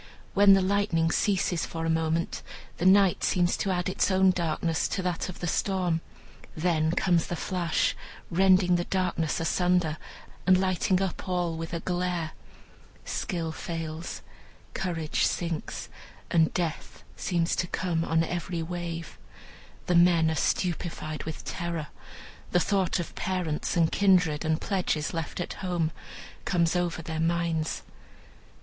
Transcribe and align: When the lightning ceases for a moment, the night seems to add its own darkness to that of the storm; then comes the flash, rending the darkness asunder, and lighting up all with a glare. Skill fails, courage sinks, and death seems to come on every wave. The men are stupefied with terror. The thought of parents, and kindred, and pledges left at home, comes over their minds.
When 0.33 0.53
the 0.53 0.63
lightning 0.63 1.11
ceases 1.11 1.63
for 1.67 1.85
a 1.85 1.89
moment, 1.91 2.41
the 2.77 2.87
night 2.87 3.23
seems 3.23 3.55
to 3.57 3.69
add 3.69 3.87
its 3.87 4.09
own 4.09 4.31
darkness 4.31 4.87
to 4.87 5.03
that 5.03 5.29
of 5.29 5.41
the 5.41 5.45
storm; 5.47 6.01
then 6.57 6.89
comes 6.93 7.27
the 7.27 7.35
flash, 7.35 7.95
rending 8.31 8.77
the 8.77 8.85
darkness 8.85 9.39
asunder, 9.39 9.99
and 10.47 10.59
lighting 10.59 11.03
up 11.03 11.29
all 11.29 11.55
with 11.55 11.71
a 11.71 11.81
glare. 11.81 12.31
Skill 13.05 13.51
fails, 13.51 14.23
courage 14.73 15.23
sinks, 15.27 15.87
and 16.31 16.51
death 16.51 17.03
seems 17.15 17.55
to 17.57 17.67
come 17.67 18.03
on 18.03 18.23
every 18.23 18.63
wave. 18.63 19.19
The 19.85 19.93
men 19.93 20.31
are 20.31 20.33
stupefied 20.33 21.25
with 21.25 21.45
terror. 21.45 21.89
The 22.53 22.59
thought 22.59 22.99
of 22.99 23.13
parents, 23.13 23.77
and 23.77 23.91
kindred, 23.91 24.43
and 24.45 24.59
pledges 24.59 25.13
left 25.13 25.39
at 25.39 25.53
home, 25.61 25.91
comes 26.43 26.75
over 26.75 27.03
their 27.03 27.19
minds. 27.19 27.83